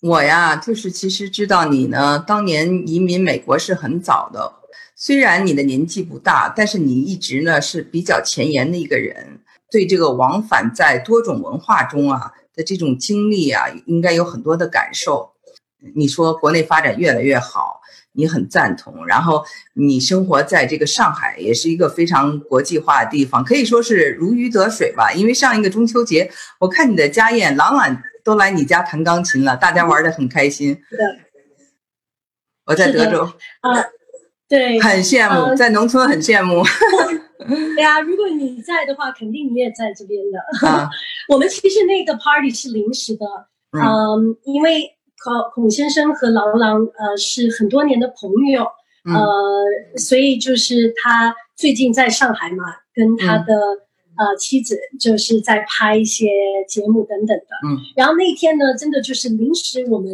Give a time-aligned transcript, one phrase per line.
[0.00, 4.52] 我呀，就是其实知道你呢，当年移民美国是很早的。
[4.94, 9.40] 虽然你的年纪不大，但是你一直呢是比较前沿的一个人，
[9.72, 15.32] 对这个往返在多种文化中啊的这种经历啊，应该有很多的感受。
[15.96, 17.80] 你说国内发展越来越好，
[18.12, 19.04] 你很赞同。
[19.04, 19.44] 然后
[19.74, 25.12] 你生活在这个上海，也是一个非常国际化的地方，可以说是如鱼得水吧。
[25.12, 26.30] 因为上一个中秋节，
[26.60, 28.00] 我看你的家宴，朗朗。
[28.24, 30.74] 都来你家弹钢琴了，大家玩的很开心。
[30.90, 30.98] 对，
[32.66, 33.22] 我在德州
[33.60, 33.84] 啊，
[34.48, 36.62] 对，很羡慕，在农村很羡慕。
[37.76, 40.68] 对啊，如果你在的话，肯定你也在这边的。
[40.68, 40.90] 啊，
[41.30, 43.24] 我们其实那个 party 是临时的，
[43.72, 44.82] 嗯，因为
[45.24, 48.64] 孔孔先生和郎朗呃是很多年的朋友，
[49.04, 53.54] 呃，所以就是他最近在上海嘛，跟他的。
[54.18, 56.26] 呃，妻子就是在拍一些
[56.68, 60.12] 节目等等的，嗯，然后那天呢，真的就是临时我们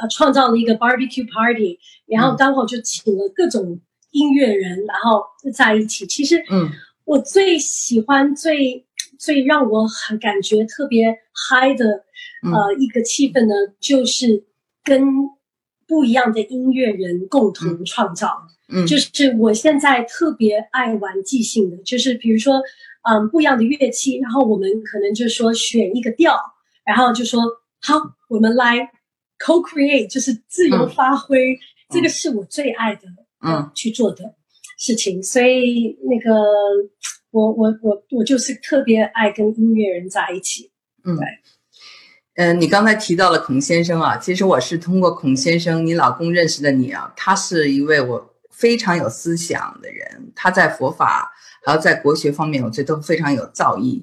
[0.00, 3.80] 呃创造了一个 barbecue party，然后刚好就请了各种
[4.12, 6.06] 音乐人，然后在一起。
[6.06, 6.70] 其实，嗯，
[7.04, 8.86] 我最喜欢、最
[9.18, 12.04] 最让我很感觉特别嗨的
[12.52, 14.44] 呃一个气氛呢，就是
[14.84, 15.04] 跟
[15.88, 18.46] 不一样的音乐人共同创造。
[18.72, 22.62] 嗯，就是我现在特别爱玩即兴的，就是比如说。
[23.02, 26.38] 嗯，不一样的乐器，然后我们可能就说选一个调，
[26.84, 27.42] 然后就说
[27.80, 27.94] 好，
[28.28, 28.76] 我们来
[29.38, 33.02] co-create，就是自由发挥，这个是我最爱的，
[33.46, 34.34] 嗯，去做的
[34.78, 35.22] 事情。
[35.22, 36.42] 所以那个，
[37.30, 40.70] 我我我我就是特别爱跟音乐人在一起。
[41.04, 41.26] 嗯，对，
[42.34, 48.29] 嗯，你刚才提到了孔先生啊，其实我是通过孔先生你老公认识的你啊，他是一位我
[48.60, 51.32] 非常有思想的人，他在佛法。
[51.62, 54.02] 还有在国学方面，我觉得都非常有造诣。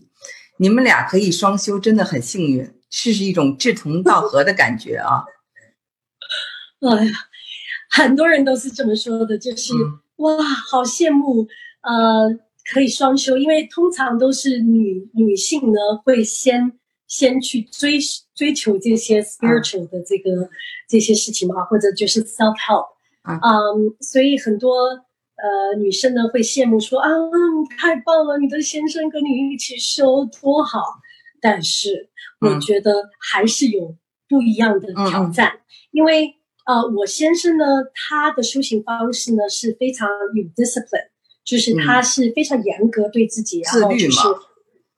[0.58, 5.24] 你们俩可以双修，真的很幸运，是是一种志同道合的感觉啊！
[6.88, 7.12] 哎呀，
[7.90, 9.74] 很多人都是这么说的，就是
[10.18, 11.48] 哇，好羡慕，
[11.82, 12.30] 呃，
[12.72, 16.72] 可以双修，因为通常都是女女性呢会先
[17.08, 17.98] 先去追
[18.36, 20.48] 追求这些 spiritual 的这个
[20.88, 22.86] 这些事情嘛，或者就是 self help，
[23.28, 25.06] 嗯，所以很多。
[25.40, 27.08] 呃，女生呢会羡慕说啊，
[27.78, 30.82] 太棒了，你的先生跟你一起修多好。
[31.40, 32.10] 但是
[32.42, 33.96] 我觉得还是有
[34.28, 35.60] 不一样的挑战，
[35.92, 36.34] 因为
[36.66, 41.10] 呃，我先生呢，他的修行方式呢是非常有 discipline，
[41.46, 44.20] 就是他是非常严格对自己，然后就是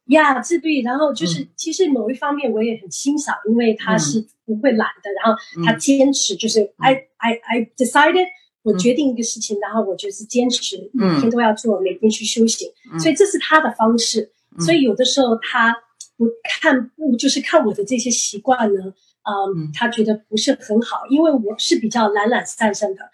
[0.10, 8.28] 呀自律，然后就是其实某一方面我也很欣赏，因为他是不会懒的，然后他坚持，就是 I I I decided。
[8.62, 14.30] 我决定一个事情，然后我就是坚持，每天都要做，每天去修行，所以这是他的方式。
[14.60, 15.74] 所以有的时候他
[16.18, 16.28] 不
[16.62, 18.82] 看不就是看我的这些习惯呢，
[19.24, 23.10] 嗯，他觉得不是很好，因为我是比较懒懒散散的，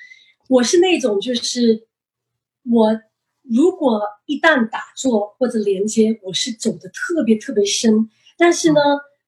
[0.50, 1.88] 我是那种就是
[2.72, 3.00] 我
[3.50, 8.80] 如果一旦打坐或者连接，我是走的特别特别深，但是呢，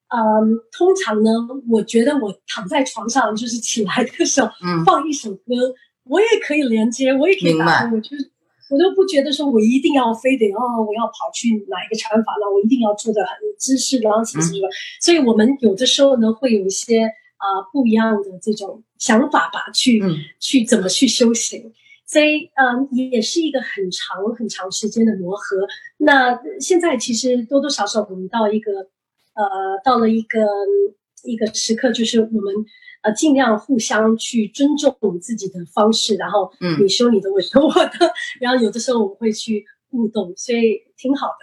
[0.10, 1.32] 嗯，通常呢，
[1.70, 4.50] 我觉得我躺在床上就是起来的时候，
[4.86, 5.76] 放一首歌。
[6.10, 8.32] 我也可以连接，我也可以打我就是
[8.70, 14.70] 我都不觉得说我一定要非得哦，我要跑去哪一个禅房了，我一定要做的很姿势，然后什么什么。
[15.02, 20.02] 所以我们有的时候呢，会有一些啊不一样的这种想法吧，去
[20.40, 21.74] 去怎么去修行。
[22.08, 25.68] 所以嗯，也是一个很长很长时间的磨合。
[25.98, 28.72] 那现在其实多多少少我们到一个
[29.36, 29.46] 呃，
[29.84, 30.40] 到了一个
[31.24, 32.66] 一个时刻，就是我们。
[33.04, 36.52] 呃，尽量互相去尊重我们自己的方式，然后
[36.82, 41.34] 你说你的，我说我的， 然后有的时候我们会去互动，所以挺好的。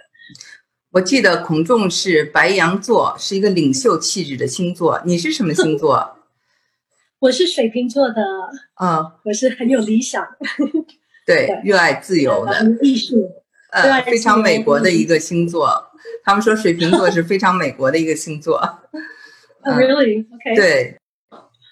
[0.90, 5.00] 我记得孔仲是白羊座，是一个领袖气质的星座。
[5.06, 6.13] 你是什么星座？
[7.24, 8.22] 我是水瓶座的。
[8.74, 10.22] 啊，我是很有理想，
[11.24, 13.30] 对，热爱自由的艺术，
[13.72, 15.90] 呃，非常美国的一个星座。
[16.22, 18.60] 他们说水瓶座是非常美国的一个星座。
[19.64, 20.54] Really？OK。
[20.54, 20.98] 对。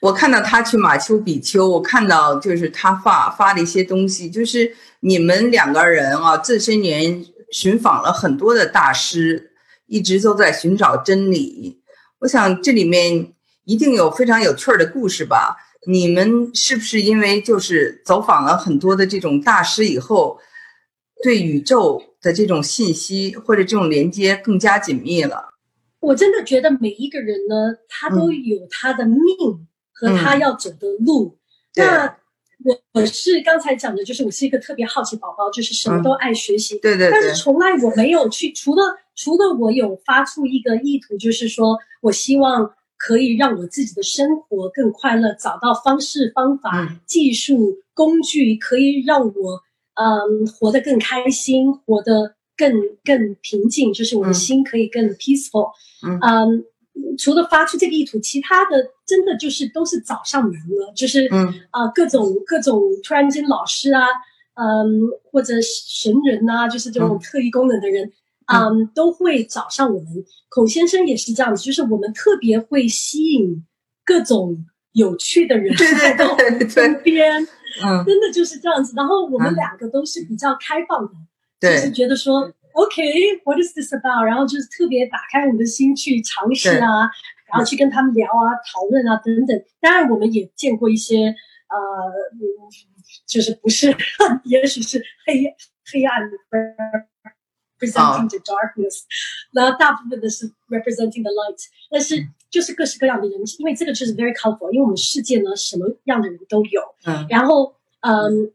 [0.01, 9.53] 我看到他去马丘比丘，我看到就是他发发的一些东西，就是你们两个人啊，这些年寻访了很多的大师，
[9.85, 11.83] 一直都在寻找真理。
[12.21, 13.35] 我想这里面
[13.65, 15.57] 一定有非常有趣儿的故事吧？
[15.87, 20.39] 你们是不是因为就是走访了很多的这种大师以后，
[21.23, 25.51] 对宇宙的这种信息或者这种连接更加紧密了？
[26.01, 29.19] 我真的觉得每一个人呢，他都有他的命。
[29.95, 31.39] 和他要走的路，
[31.77, 32.17] 那
[32.65, 36.77] 我我是刚才讲的，就是我是一个特别好奇宝宝，就是什么都爱学习。
[36.81, 37.09] 对对。
[37.09, 38.83] 但是从来我没有去，除了
[39.15, 46.71] 除了我有发出一个意图，就是说我希望可以让我自己的生活更快乐，找到方式、方法、
[47.05, 49.61] 技术、工具，可以让我
[49.95, 52.73] 嗯活得更开心，活得更
[53.05, 55.73] 更平静，就是我的心可以更 peaceful。
[56.05, 56.65] 嗯，
[57.19, 64.07] 除了发出这个意图，其他的真的就是都是找上门了，就是嗯啊各种各种突然间老师啊，
[64.55, 68.07] 嗯或者神人呐，就是这种特异功能的人。
[68.07, 68.13] 嗯，
[68.95, 70.09] 都会找上我们。
[70.49, 73.65] 孔先生也是这样子，就是我们特别会吸引
[74.05, 77.43] 各种有趣的人来到我们身边。
[77.83, 78.93] 嗯，真的就是这样子。
[78.95, 81.13] 然后我们两个都是比较开放的，
[81.61, 84.27] 就是觉得说，OK，what is this about？
[84.27, 87.09] 然后就是特别打开我们的心去尝试啊，
[87.51, 89.59] 然后去跟他们聊啊、讨论啊等等。
[89.81, 92.13] 当然，我们也见过一些呃，
[93.27, 93.97] 就是不是，
[94.45, 95.45] 也许是黑
[95.91, 96.37] 黑暗的。
[97.83, 99.01] Presenting the darkness，
[99.51, 101.59] 然后大部分的是 representing the light，
[101.91, 108.53] 但是就是各式各样的人，因为这个就是 very colorful，因为我们世界呢什么样的人都有，嗯，然后嗯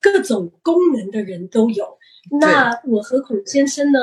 [0.00, 1.98] 各种功能的人都有。
[2.40, 4.00] 那我和孔先生呢，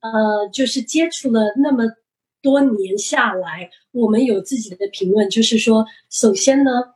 [0.00, 1.84] 呃，就是接触了那么
[2.42, 6.94] 多年下来，我们有自己的评论，就是说，首先呢，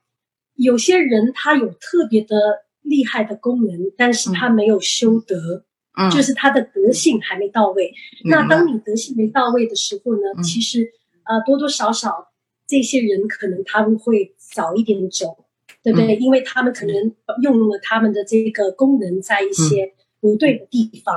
[0.57, 2.37] 有些人他有特别的
[2.83, 5.66] 厉害的功能，但是他没有修德。
[6.13, 7.93] 就是他的德性还没到位。
[8.25, 10.43] 那当你德性没到位的时候呢？
[10.43, 10.91] 其实，
[11.25, 12.29] 呃，多多少少
[12.67, 15.45] 这些人可能他们会早一点走，
[15.83, 16.17] 对不对？
[16.17, 16.95] 因为他们可能
[17.43, 21.15] 用了他们的这个功能在一些不对的地方，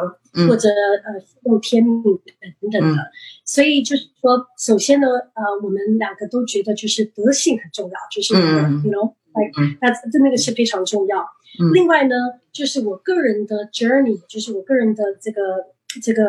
[0.48, 3.12] 或者呃用天命等等的。
[3.44, 9.14] 所以就是说，首先呢，呃，我们两个都觉得就是德性很重要，就是，you know，
[9.82, 11.26] 那这那个是非常重要。
[11.74, 12.16] 另外呢，
[12.52, 15.42] 就是我个人的 journey，就是我个人的这个
[16.02, 16.24] 这个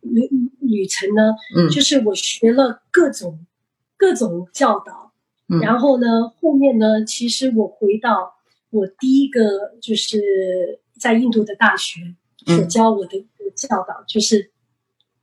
[0.00, 0.28] 旅
[0.60, 3.46] 旅程呢，嗯，就是我学了各种
[3.96, 5.12] 各种教导，
[5.62, 8.34] 然后呢，后面呢，其实我回到
[8.70, 12.00] 我第一个就是在印度的大学
[12.44, 13.24] 所教我的
[13.54, 14.50] 教导，就是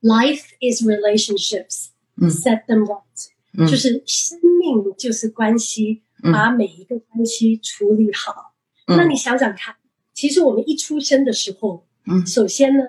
[0.02, 8.54] life is relationships，set them right，就是生命就是关系，把每一个关系处理好。
[8.88, 9.76] 那你想想看，
[10.14, 12.84] 其实我们一出生的时候，嗯，首先呢，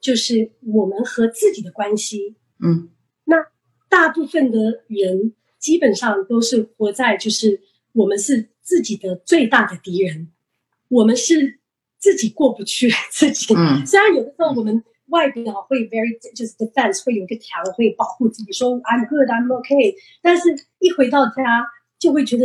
[0.00, 2.90] 就是我们和自己的关系，嗯，
[3.24, 3.36] 那
[3.88, 7.60] 大部分的人基本上都是活在就是
[7.92, 10.32] 我们是自己的最大的敌人，
[10.88, 11.60] 我们是
[11.98, 21.66] 自己过不去自己，嗯，虽然有的时候我们外表会 very 就是 defense 会有一个墙会保护自己，说 I'm good I'm okay，但是一回到家
[21.98, 22.44] 就会觉得。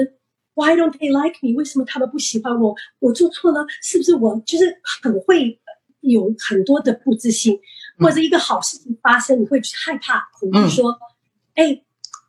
[0.55, 1.57] Why don't they like me？
[1.57, 2.75] 为什么他们不喜欢我？
[2.99, 5.59] 我做错了，是不是我就是很会
[6.01, 7.59] 有很多的不自信？
[7.97, 10.95] 或者一个好事情发生，你会害怕恐惧，说
[11.55, 11.81] ：“哎，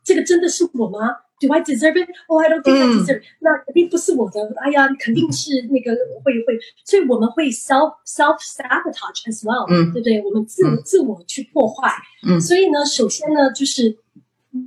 [0.03, 0.97] 这个真的是我吗
[1.39, 2.09] ？Do I deserve it?
[2.25, 3.23] Oh, I don't think I deserve it？。
[3.41, 4.41] 那肯定不是我的。
[4.63, 6.59] 哎呀，肯定是那个会会。
[6.83, 10.23] 所以我们会 self self sabotage as well，对不对？
[10.23, 11.93] 我们自自我去破坏。
[12.27, 13.95] 嗯，所以呢，首先呢，就是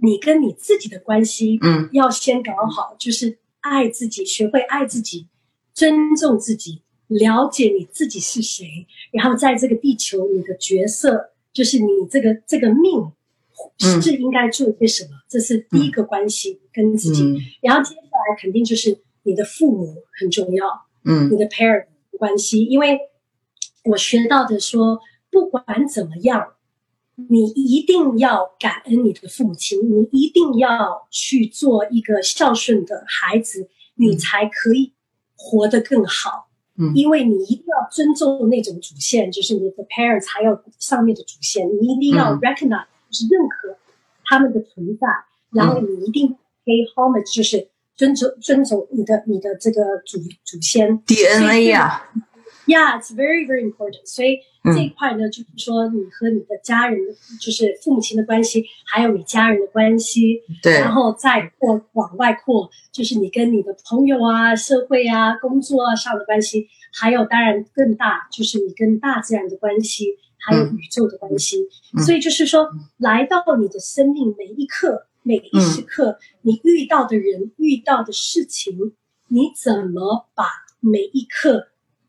[0.02, 3.38] 你跟你自己的关系，嗯，要先搞好，就是。
[3.61, 5.26] 爱自己，学会爱自己，
[5.75, 13.12] 尊重自己，了解你自己是谁，然后在这个地球，你的角色就是你这个这个命
[14.00, 17.37] 是应该做些什么，这是第一个关系跟自己。
[17.61, 21.86] 然后接下来肯定就是你的父母很重要，嗯，你的 parent
[22.17, 22.96] 关系，因为
[23.84, 25.01] 我学到的说，
[25.32, 26.55] 不管怎么样。
[27.29, 34.93] 你一定要感恩你的父母亲，你一定要去做一个孝顺的孩子，你才可以
[35.34, 36.48] 活得更好。
[36.77, 43.77] 嗯，因为你一定要尊重那种主线，就是你的 parents 还有上面的主线，你一定要 recognize 就是认可
[44.25, 45.08] 他们的存在，
[45.51, 52.05] 然后你一定 pay homage 就是尊重尊重你的你的这个祖祖先 DNA 呀。
[52.15, 52.22] Yeah,
[52.75, 54.05] it's very, very important.
[54.05, 56.98] 所以这一块呢，就是说你和你的家人，
[57.41, 71.67] 就是父母亲的关系，还有你家人的关系，对，然后再扩往外扩，就是你跟你的朋友啊、社会啊、工作啊上的关系，还有当然更大，就是你跟大自然的关系，还有宇宙的关系。
[72.05, 78.93] 所以就是说，来到你的生命每一刻、每一时刻，你遇到的人、遇到的事情，
[79.29, 80.44] 你怎么把
[80.81, 81.69] 每一刻。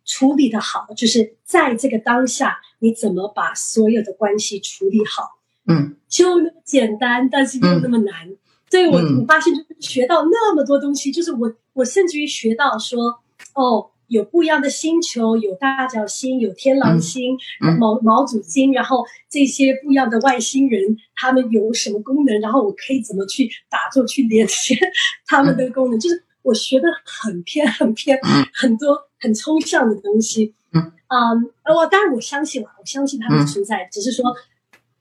[0.10, 5.38] 处理的好，就是在这个当下，你怎么把所有的关系处理好？
[5.68, 8.28] 嗯，就那么简单，但是又那么难。
[8.72, 13.20] 所以我我发现，就是学到那么多东西，就是我我甚至于学到说，
[13.54, 17.38] 哦，有不一样的星球，有大角星，有天狼星、
[17.80, 22.42] 毛毛主星，然后这些不一样的外星人，他们有什么功能？
[22.42, 24.76] 然后我可以怎么去打坐去连接
[25.28, 26.00] 他们的功能？
[26.00, 28.20] 就是我学的很偏很偏，
[28.54, 30.54] 很多很抽象的东西。
[30.72, 31.32] 嗯啊，
[31.74, 34.24] 我当然我相信了，我相信他们存在，只是说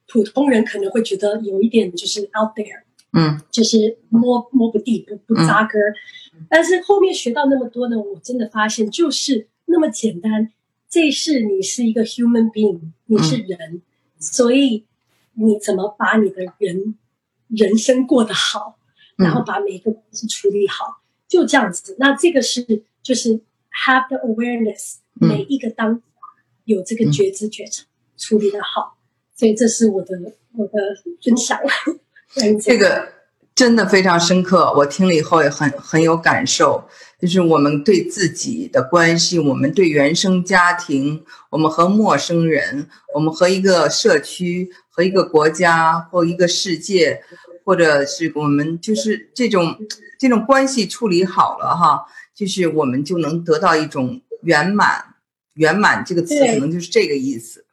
[0.08, 2.82] 普通人可能会觉得有一点就是 out there，
[3.12, 5.94] 嗯，就是摸摸不地不不扎根儿。
[6.48, 10.50] 但是后面学到那么多呢，我真的发现就是那么简单。
[10.88, 13.82] 这是你是一个 human being，你是人，
[14.18, 14.86] 所以
[15.34, 16.96] 你怎么把你的人
[17.48, 18.78] 人生过得好，
[19.16, 21.94] 然后把每个东西处理好，就这样子。
[21.98, 23.38] 那这个是就是
[23.86, 26.02] have the awareness，每一个当
[26.64, 27.84] 有这个觉知觉察
[28.16, 28.96] 处理的好，
[29.36, 30.14] 所以这是我的
[30.54, 30.72] 我的
[31.22, 31.58] 分享。
[32.60, 33.18] 这个。
[33.54, 36.88] 真的非常深刻，我听了以后也很很有感受。
[37.20, 47.20] 就是我们对自己的关系，我们对原生家庭，我们和陌生人，我们和一个社区、和一个国家或一个世界，
[47.64, 49.76] 或者是我们就是这种
[50.20, 52.06] 这种关系处理好了哈，
[52.38, 55.16] 就是我们就能得到一种圆满。
[55.54, 57.66] 圆满这个词可能就是这个意思。